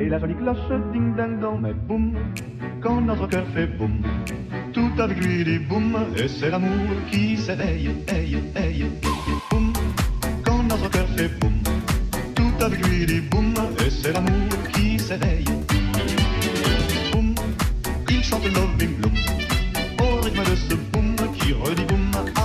Et 0.00 0.08
la 0.08 0.18
jolie 0.20 0.34
cloche 0.36 0.70
ding 0.92 1.16
ding 1.16 1.40
dong 1.40 1.60
mais 1.60 1.74
boum 1.74 2.12
Quand 2.80 3.00
notre 3.00 3.26
cœur 3.26 3.44
fait 3.52 3.66
boum 3.66 4.00
Tout 4.72 4.92
avec 4.96 5.18
lui 5.18 5.42
dit 5.44 5.58
boum 5.58 5.96
Et 6.16 6.28
c'est 6.28 6.50
l'amour 6.50 6.86
qui 7.10 7.36
s'éveille 7.36 7.90
hey, 8.06 8.38
hey, 8.54 8.86
Boum 9.50 9.72
Quand 10.44 10.62
notre 10.62 10.88
cœur 10.90 11.08
fait 11.16 11.28
boum 11.40 11.52
Tout 12.36 12.64
avec 12.64 12.86
lui 12.86 13.06
dit 13.06 13.20
boum 13.22 13.52
Et 13.84 13.90
c'est 13.90 14.12
l'amour 14.12 14.48
qui 14.72 15.00
s'éveille 15.00 15.44
Boum 17.12 17.34
Il 18.08 18.22
chante 18.22 18.44
Loving 18.44 19.00
Bloom 19.00 19.14
Au 20.00 20.20
rythme 20.20 20.44
de 20.48 20.54
ce 20.54 20.74
boum 20.74 21.16
qui 21.34 21.52
redit 21.54 21.84
boum 21.86 22.37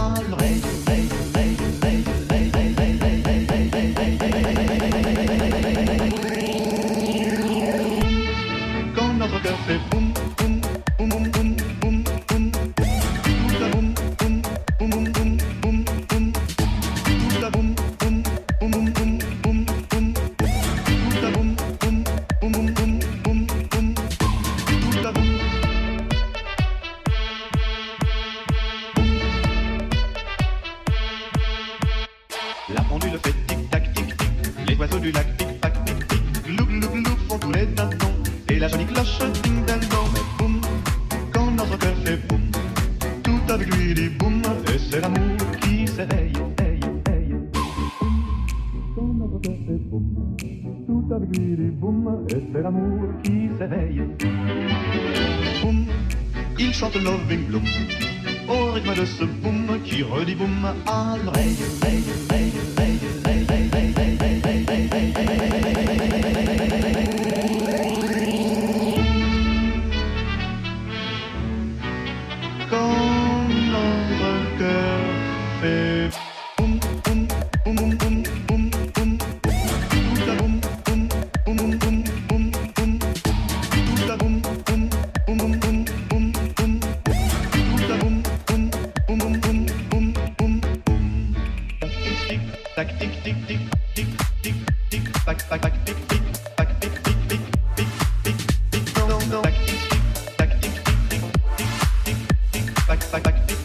like, 103.12 103.26
like, 103.26 103.63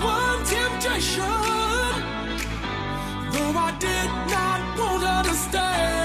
one 0.00 0.44
temptation, 0.44 1.24
though 3.32 3.58
I 3.58 3.74
did 3.78 4.10
not 4.30 4.78
want 4.78 5.02
her 5.02 5.22
to 5.24 5.34
stay. 5.34 5.97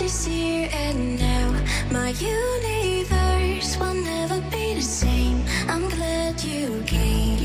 Is 0.00 0.24
here 0.24 0.68
and 0.72 1.18
now. 1.18 1.52
My 1.92 2.08
universe 2.10 3.76
will 3.78 3.94
never 3.94 4.40
be 4.50 4.74
the 4.74 4.82
same. 4.82 5.44
I'm 5.68 5.88
glad 5.88 6.42
you 6.42 6.82
came. 6.86 7.43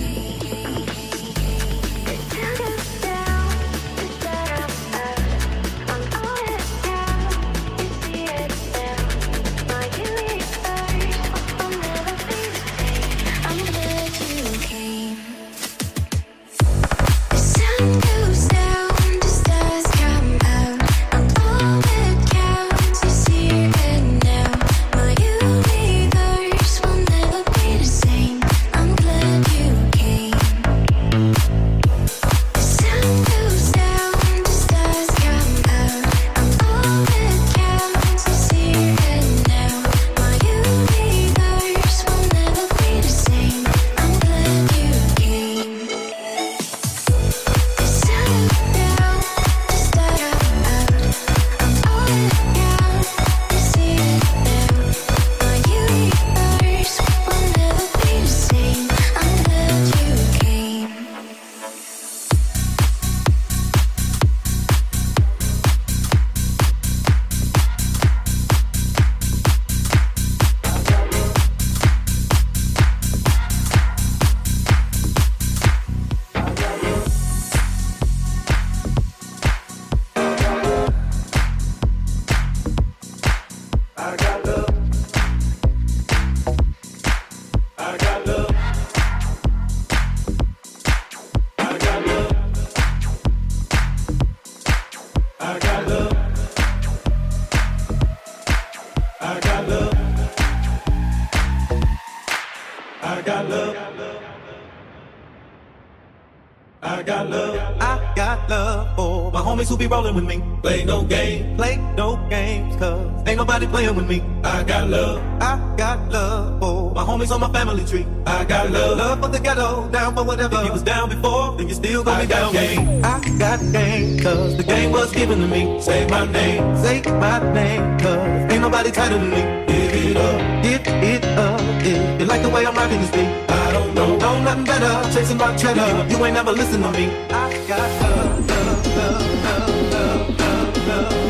I 106.99 107.01
got 107.01 107.29
love. 107.29 107.55
I 107.79 108.13
got 108.13 108.49
love 108.49 108.93
for 108.97 109.31
my 109.31 109.39
homies 109.39 109.69
who 109.69 109.77
be 109.77 109.87
rolling 109.87 110.15
with 110.15 110.25
me. 110.25 110.43
Play 110.61 110.83
no 110.83 111.01
game. 111.01 111.55
Play 111.55 111.77
no 111.95 112.17
games, 112.29 112.75
cause 112.75 113.23
ain't 113.25 113.37
nobody 113.37 113.67
playing 113.67 113.95
with 113.95 114.05
me. 114.05 114.21
I 114.43 114.63
got 114.65 114.89
love. 114.89 115.23
I 115.41 115.75
got 115.77 116.11
love 116.11 116.59
for 116.59 116.93
my 116.93 117.03
homies 117.05 117.31
on 117.31 117.39
my 117.39 117.49
family 117.53 117.85
tree. 117.85 118.05
I 118.25 118.43
got 118.43 118.69
love. 118.71 118.97
Love 118.97 119.21
for 119.21 119.29
the 119.29 119.39
ghetto, 119.39 119.89
down 119.91 120.13
for 120.13 120.25
whatever. 120.25 120.57
If 120.57 120.65
you 120.65 120.73
was 120.73 120.83
down 120.83 121.07
before, 121.07 121.55
then 121.55 121.69
you 121.69 121.73
still 121.73 122.03
gonna 122.03 122.17
I 122.17 122.21
be 122.23 122.27
down 122.27 122.51
game. 122.51 123.05
I 123.05 123.37
got 123.39 123.59
game, 123.71 124.19
cause 124.19 124.57
the 124.57 124.63
game 124.63 124.91
was 124.91 125.09
given 125.13 125.39
to 125.39 125.47
me. 125.47 125.79
Say 125.79 126.05
my 126.07 126.25
name. 126.29 126.75
Say 126.83 127.01
my 127.03 127.39
name, 127.53 127.97
cause 127.99 128.51
ain't 128.51 128.61
nobody 128.61 128.91
tighter 128.91 129.17
than 129.17 129.29
me. 129.29 129.41
Give 129.71 129.93
it 130.03 130.17
up. 130.17 130.63
Give 130.63 130.81
it 130.85 131.23
up, 131.23 131.58
in. 131.85 132.19
You 132.19 132.25
like 132.25 132.41
the 132.41 132.49
way 132.49 132.65
I'm 132.65 132.75
rapping 132.75 133.01
this 133.01 133.09
thing? 133.09 133.29
I 133.49 133.71
don't 133.71 133.93
know. 133.93 134.17
Know 134.17 134.41
nothing 134.43 134.65
better. 134.65 134.93
Chasing 135.13 135.37
my 135.37 135.55
cheddar. 135.55 136.07
You 136.09 136.25
ain't 136.25 136.33
never 136.35 136.51
listen 136.51 136.81
to 136.81 136.91
me. 136.91 137.05
I 137.29 137.65
got 137.67 137.89
love, 138.01 138.49
love, 138.49 138.85
love, 138.95 139.45
love, 139.45 139.89
love, 139.89 140.37
love, 140.39 140.87
love, 140.87 140.87
love. 140.87 141.29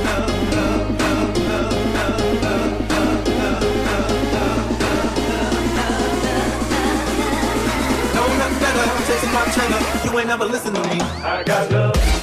Chasing 9.07 9.33
my 9.33 9.43
cheddar, 9.45 10.05
you 10.05 10.19
ain't 10.19 10.27
never 10.27 10.45
listen 10.45 10.73
to 10.73 10.81
me. 10.81 11.01
I 11.01 11.43
got 11.43 11.71
love. 11.71 12.18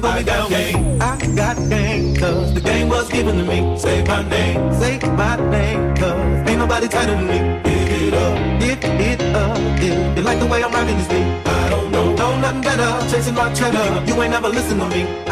Be 0.00 0.08
got 0.08 0.26
down 0.26 0.48
game. 0.50 1.02
I 1.02 1.16
got 1.34 1.56
game, 1.68 2.16
cause 2.16 2.54
the 2.54 2.60
game 2.60 2.88
was 2.88 3.08
given 3.08 3.36
to 3.38 3.44
me. 3.44 3.78
Say 3.78 4.04
my 4.04 4.22
name. 4.28 4.74
Say 4.80 4.98
my 4.98 5.36
name, 5.50 5.94
cause 5.96 6.48
ain't 6.48 6.58
nobody 6.58 6.88
tighter 6.88 7.14
than 7.14 7.26
me. 7.26 7.38
Give 7.64 8.08
it 8.08 8.14
up. 8.14 8.60
Give 8.60 8.78
it 8.84 9.20
up, 9.34 9.58
if 9.82 10.16
you 10.16 10.22
like 10.22 10.38
the 10.38 10.46
way 10.46 10.62
I'm 10.62 10.72
rocking 10.72 10.96
this 10.96 11.08
beat. 11.08 11.26
I 11.46 11.68
don't 11.70 11.90
know. 11.90 12.14
Know 12.14 12.40
nothing 12.40 12.62
better, 12.62 13.10
chasing 13.10 13.34
my 13.34 13.52
cheddar. 13.52 14.04
You 14.06 14.22
ain't 14.22 14.32
never 14.32 14.48
listen 14.48 14.78
to 14.78 14.88
me. 14.88 15.27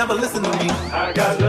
Never 0.00 0.14
listen 0.14 0.42
to 0.42 0.48
me. 0.48 0.70
I 0.92 1.12
got 1.12 1.39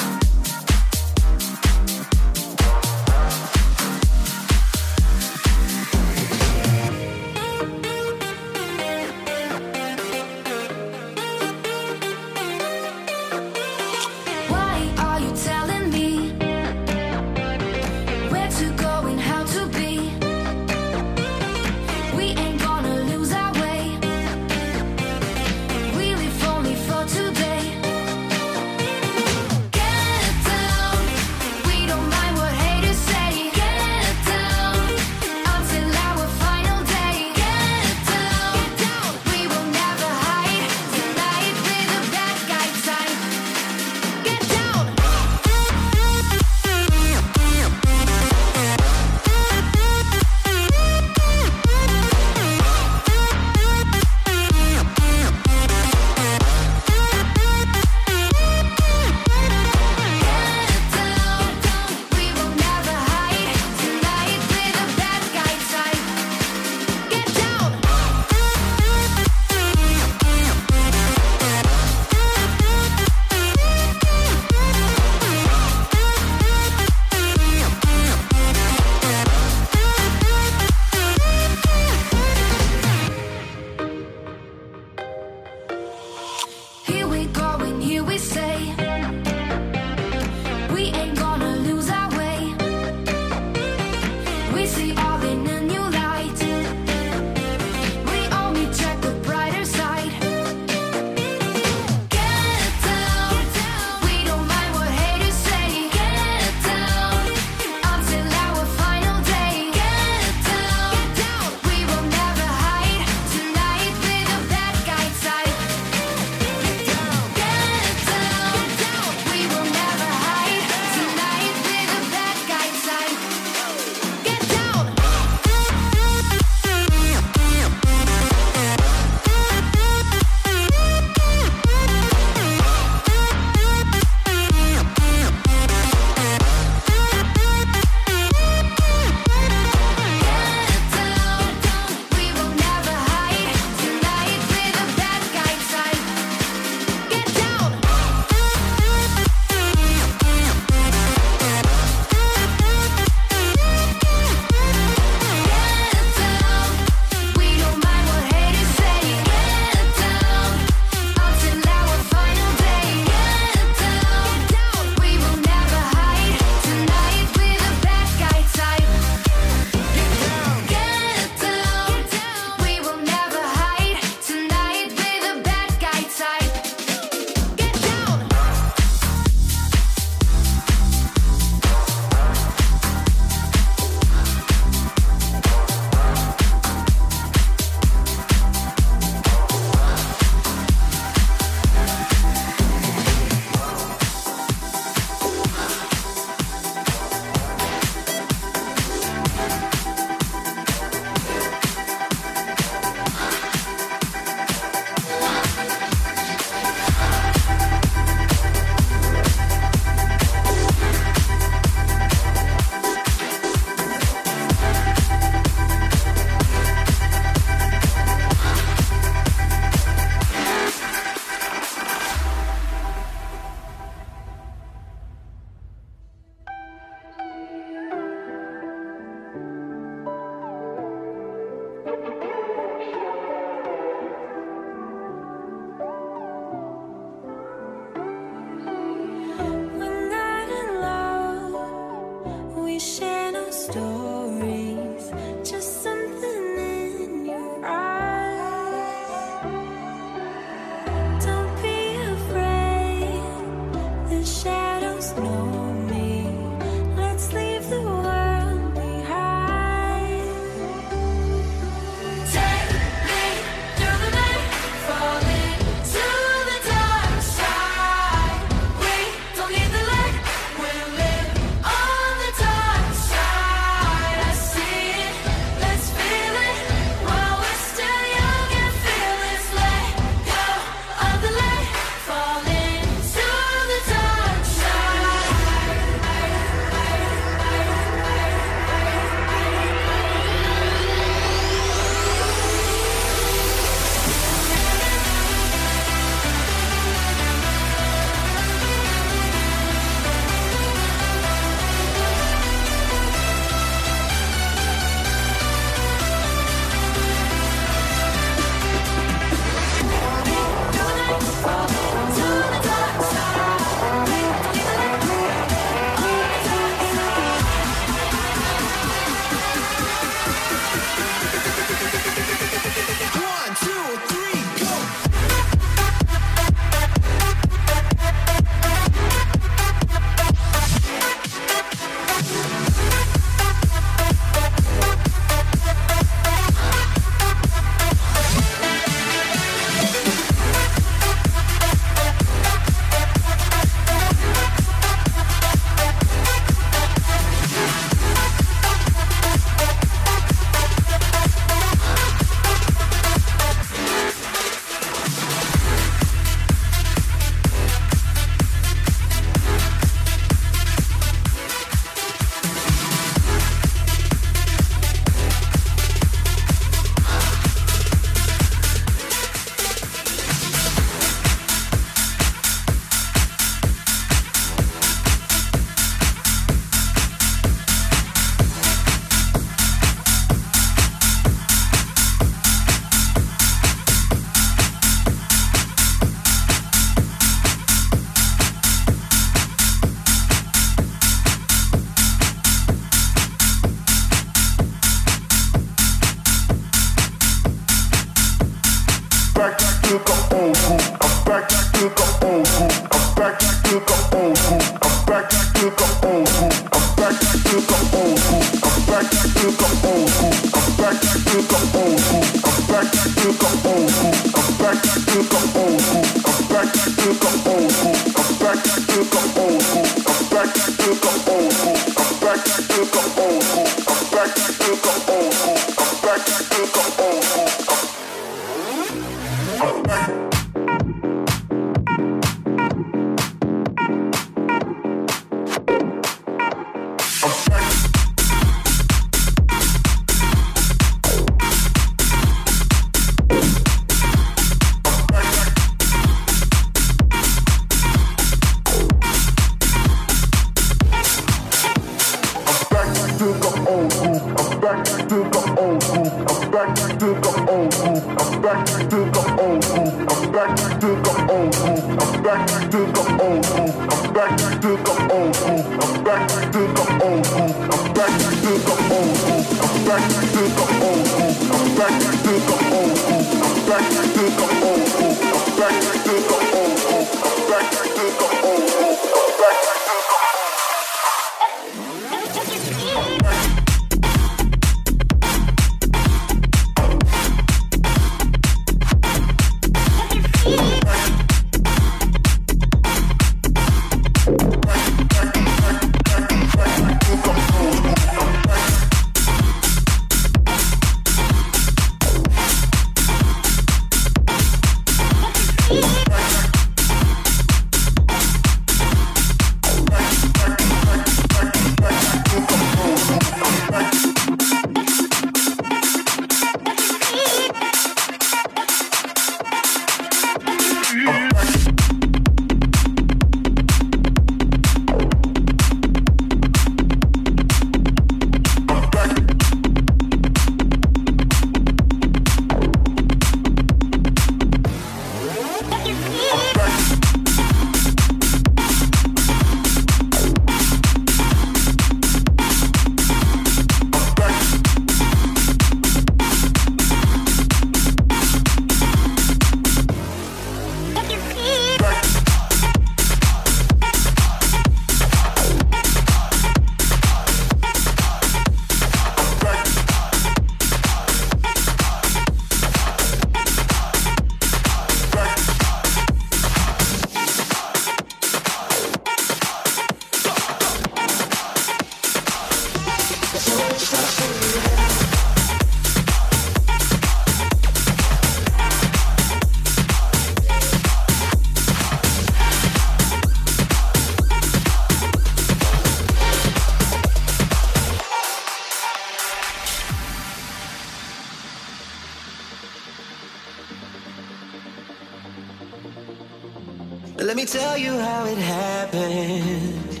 Let 597.20 597.36
me 597.36 597.44
tell 597.44 597.76
you 597.76 597.98
how 597.98 598.26
it 598.26 598.38
happened. 598.38 600.00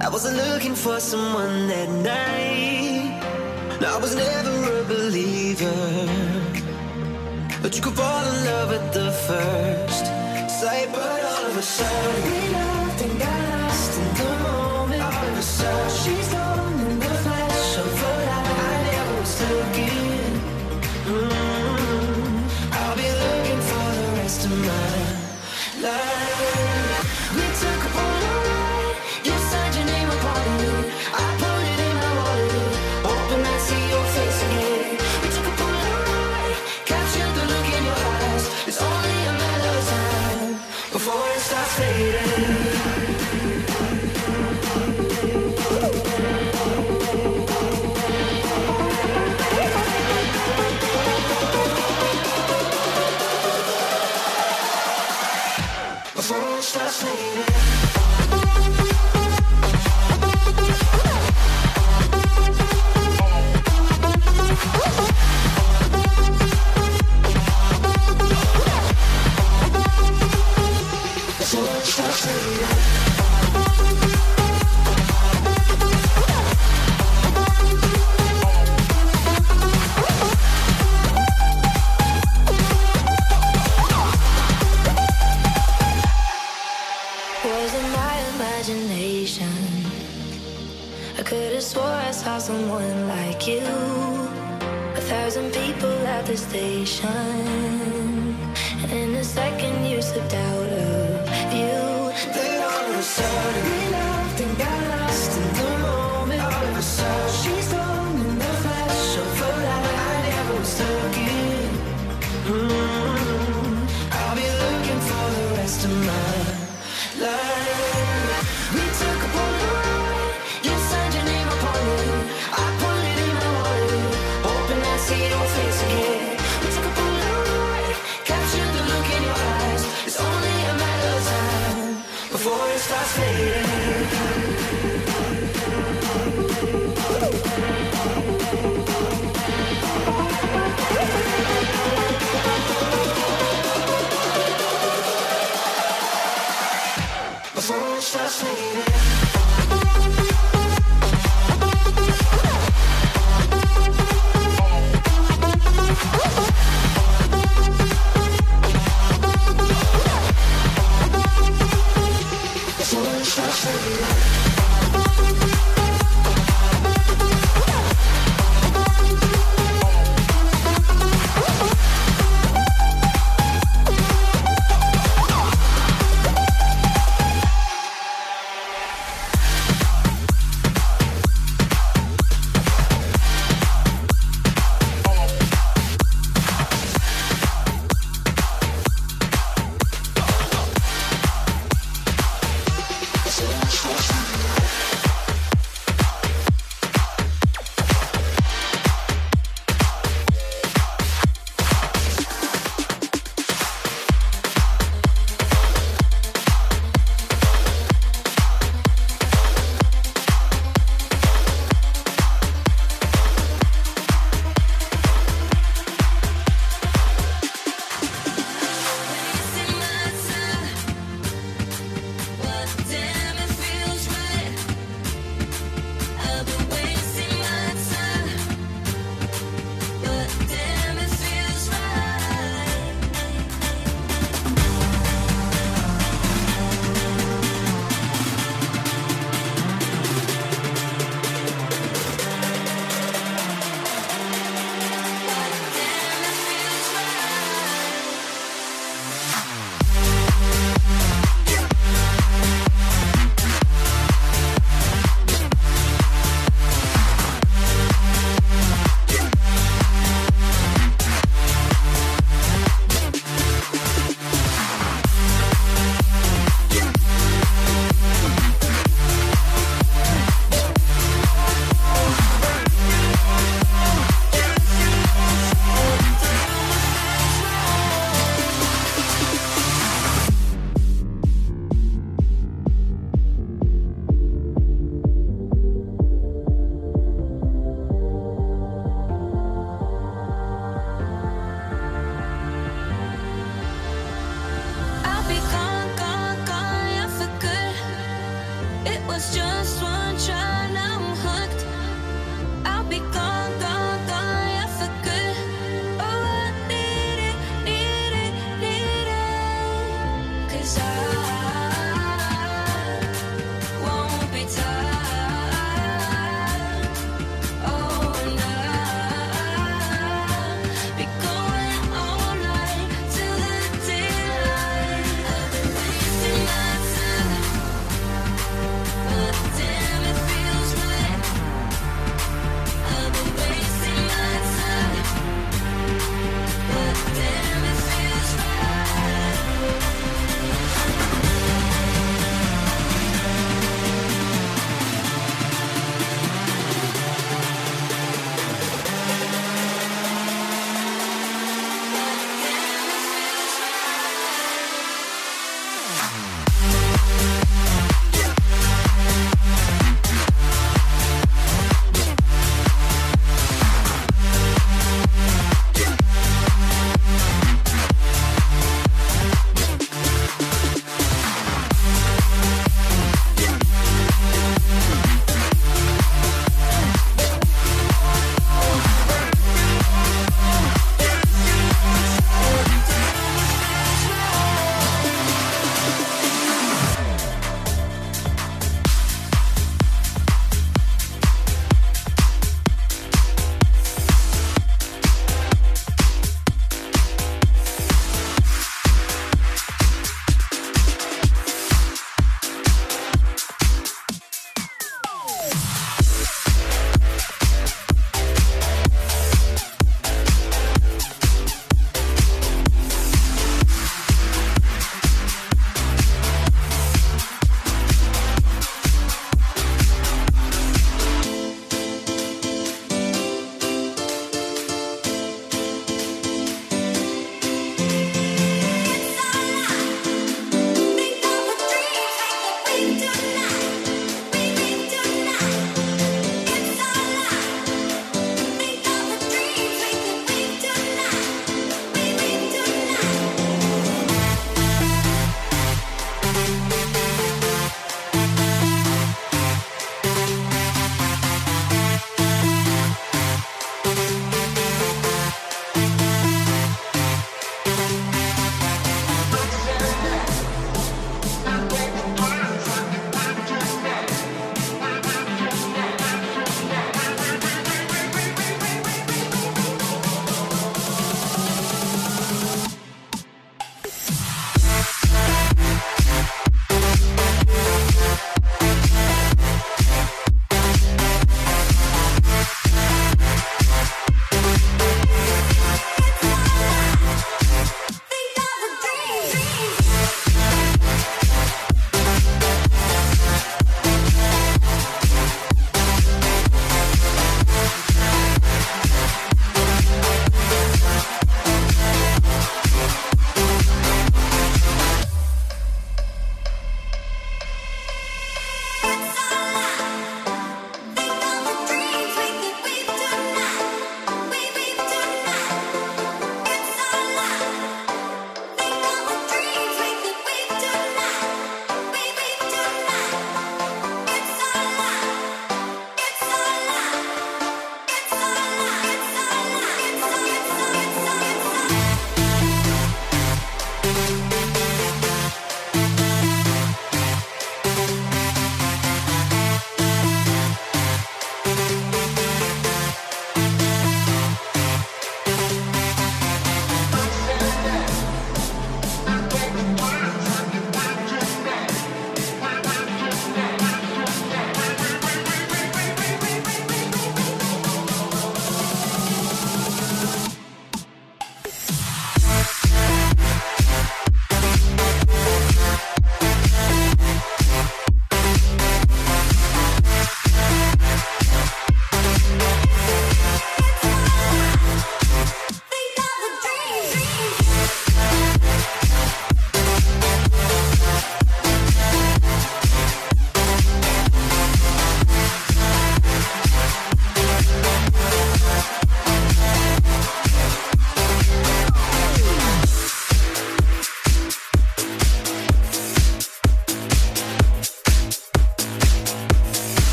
I 0.00 0.08
wasn't 0.08 0.36
looking 0.36 0.76
for 0.76 1.00
someone 1.00 1.66
that 1.66 1.90
night. 1.90 3.80
No, 3.80 3.96
I 3.96 3.98
was 3.98 4.14
never 4.14 4.80
a 4.80 4.84
believer. 4.84 5.72
But 7.60 7.74
you 7.76 7.82
could 7.82 7.94
fall 7.94 8.24
in 8.24 8.44
love 8.44 8.70
at 8.70 8.92
the 8.92 9.10
first 9.26 10.06
sight, 10.60 10.92
but 10.92 11.24
all 11.24 11.46
of 11.50 11.56
a 11.56 11.62
sudden 11.62 12.22
we 12.30 12.48
loved 12.54 13.02
and 13.02 13.18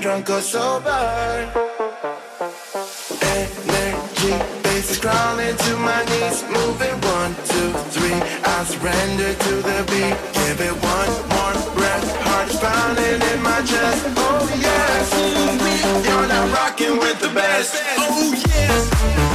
Drunk 0.00 0.30
or 0.30 0.40
sober. 0.40 0.88
Energy 3.20 4.32
bases 4.62 4.98
crawling 4.98 5.54
to 5.54 5.76
my 5.76 6.02
knees, 6.04 6.42
moving 6.44 6.96
one, 7.16 7.34
two, 7.44 7.70
three. 7.92 8.18
I 8.42 8.64
surrender 8.64 9.34
to 9.34 9.54
the 9.60 9.84
beat. 9.90 10.16
Give 10.32 10.60
it 10.62 10.72
one 10.72 11.12
more 11.28 11.74
breath. 11.74 12.16
Heart 12.22 12.50
pounding 12.62 13.20
in 13.30 13.42
my 13.42 13.60
chest. 13.60 14.06
Oh 14.16 14.48
yeah, 14.64 15.04
you're 16.08 16.28
not 16.28 16.50
rocking 16.56 16.98
with 16.98 17.20
the 17.20 17.28
best. 17.34 17.76
Oh 17.98 18.32
yeah. 18.48 19.29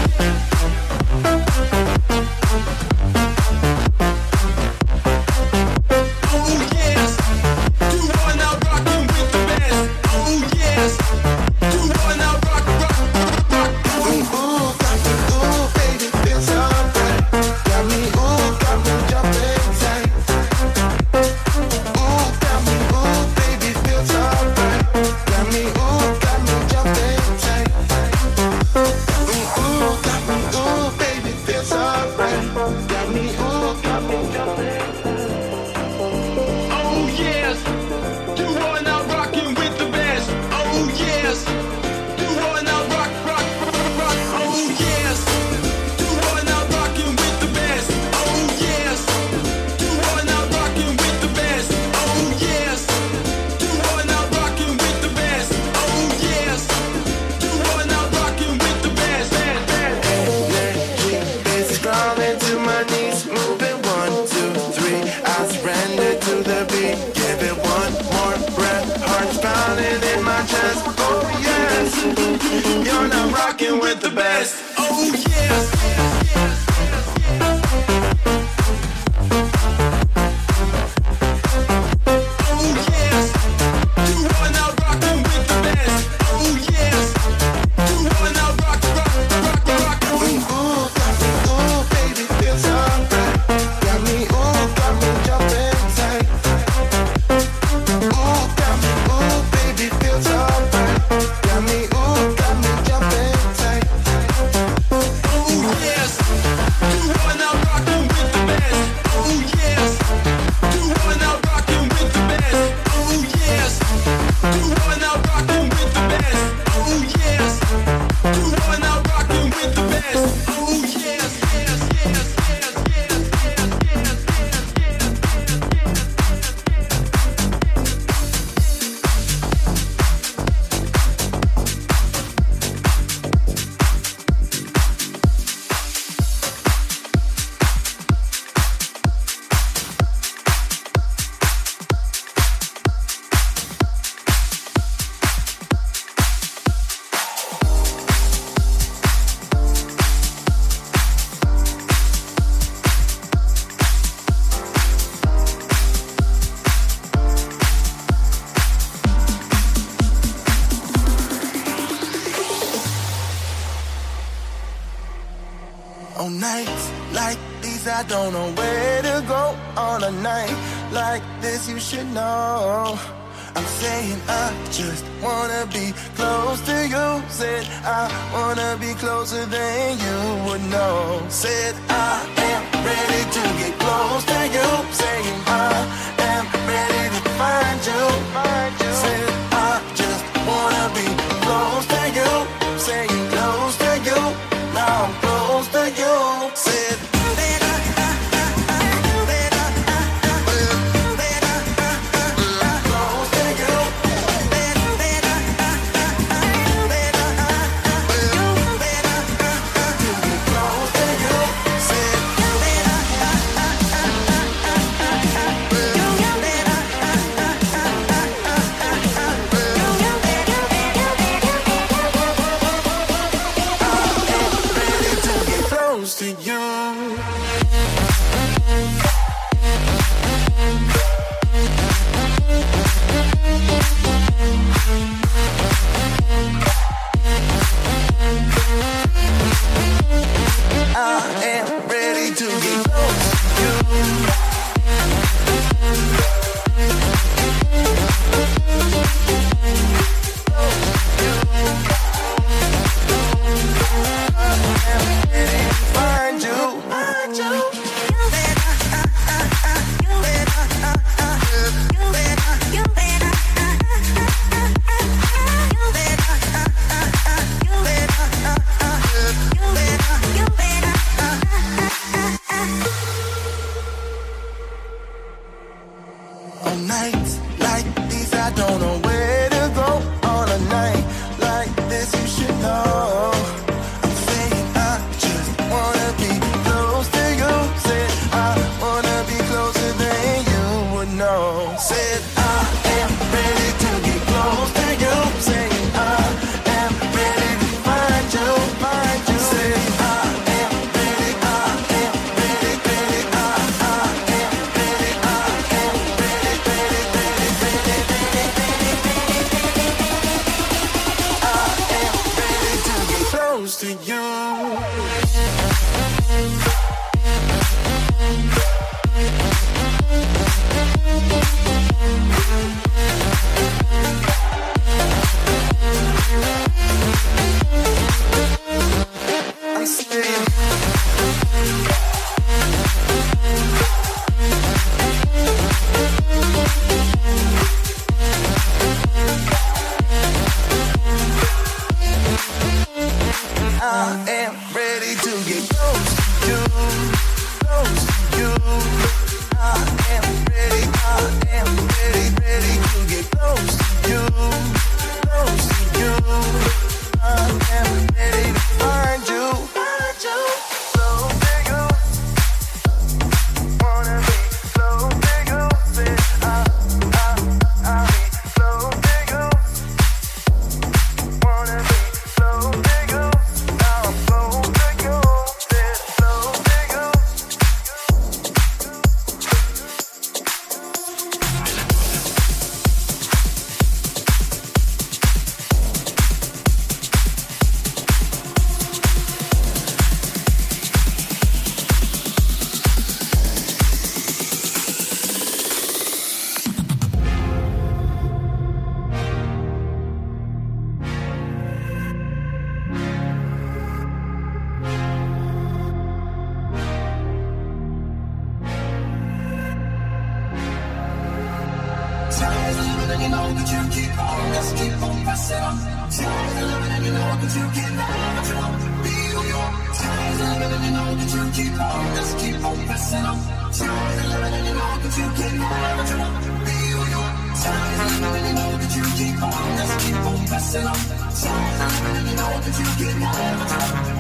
Tired, 430.76 430.91
and 430.91 432.28
you 432.28 432.36
know 432.36 432.59
that 432.59 432.76
you 432.78 432.88
keep 432.99 433.15
on 433.15 433.32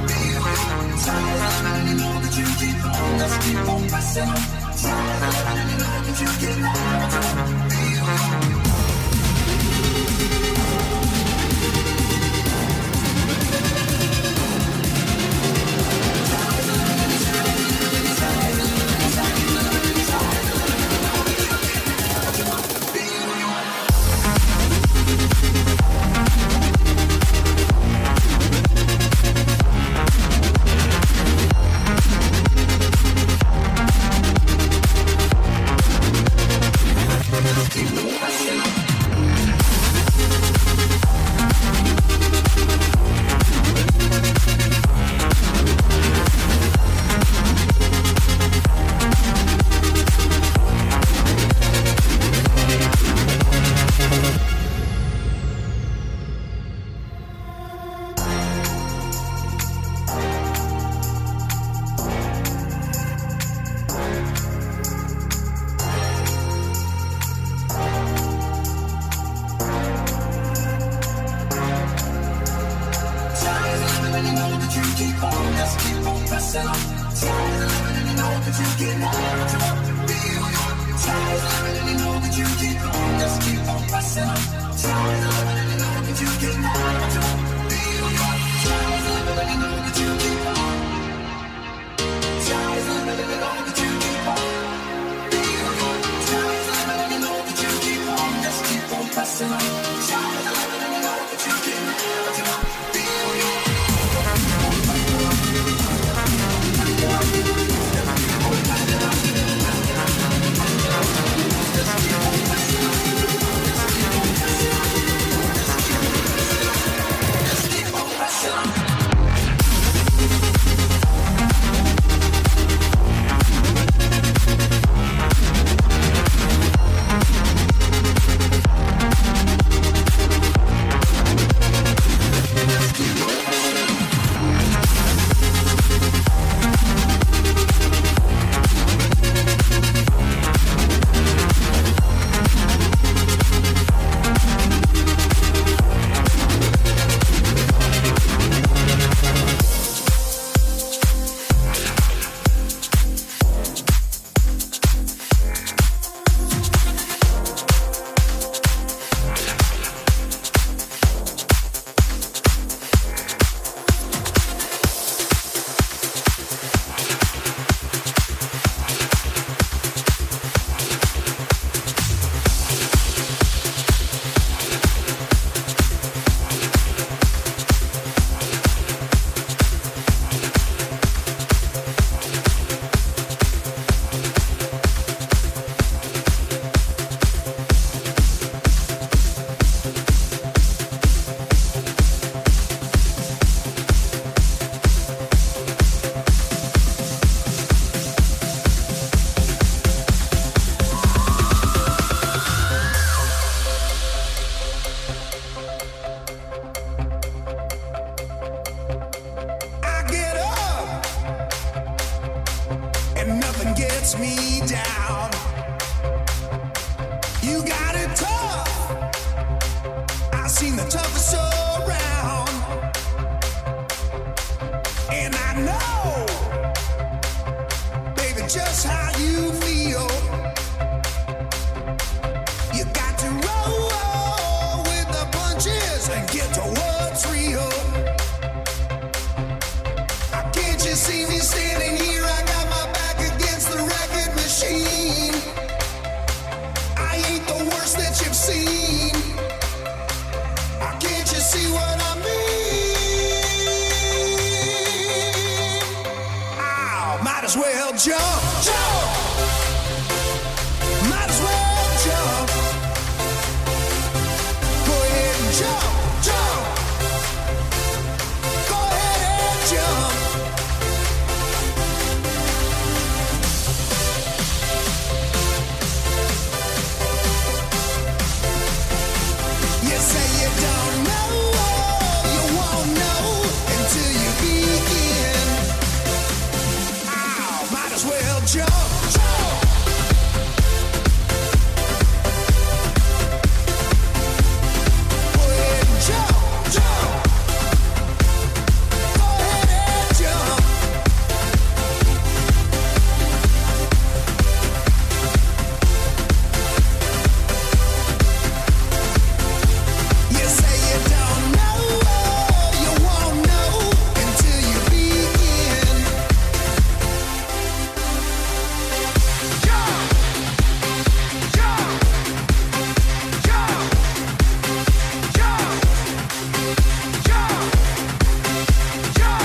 feeling. 0.07 0.57
Tired, 1.03 1.65
and 1.65 1.89
you 1.89 1.95
know 1.95 2.15
that 2.21 2.35
you 2.37 2.47
keep 2.55 2.79
on. 2.85 3.19
Just 3.19 3.35
keep 3.41 3.67
on 3.67 3.81
pressing. 3.89 4.31
Tired, 4.81 5.35
and 5.51 5.69
you 5.69 5.77
know 5.77 5.95
that 6.05 6.15
you 6.21 6.29
keep 6.39 6.63
on 6.63 7.69
feeling. 7.69 8.64